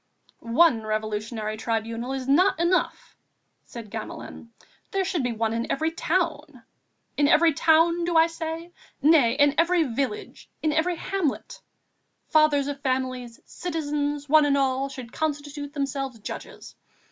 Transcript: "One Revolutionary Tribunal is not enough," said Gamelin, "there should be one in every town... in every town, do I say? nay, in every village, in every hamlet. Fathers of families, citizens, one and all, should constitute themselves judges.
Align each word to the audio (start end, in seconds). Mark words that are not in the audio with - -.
"One 0.39 0.81
Revolutionary 0.81 1.57
Tribunal 1.57 2.11
is 2.13 2.27
not 2.27 2.59
enough," 2.59 3.15
said 3.65 3.91
Gamelin, 3.91 4.49
"there 4.89 5.05
should 5.05 5.21
be 5.21 5.31
one 5.31 5.53
in 5.53 5.71
every 5.71 5.91
town... 5.91 6.63
in 7.17 7.27
every 7.27 7.53
town, 7.53 8.03
do 8.03 8.17
I 8.17 8.25
say? 8.25 8.71
nay, 9.03 9.33
in 9.33 9.53
every 9.59 9.83
village, 9.83 10.49
in 10.63 10.73
every 10.73 10.95
hamlet. 10.95 11.61
Fathers 12.29 12.65
of 12.67 12.81
families, 12.81 13.41
citizens, 13.45 14.27
one 14.27 14.47
and 14.47 14.57
all, 14.57 14.89
should 14.89 15.13
constitute 15.13 15.73
themselves 15.73 16.17
judges. 16.17 16.75